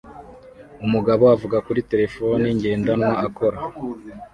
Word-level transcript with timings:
Umugabo 0.85 1.23
avuga 1.35 1.57
kuri 1.65 1.81
terefone 1.91 2.45
ngendanwa 2.57 3.13
akora 3.25 3.57